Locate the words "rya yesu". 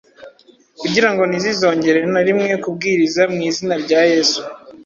3.83-4.41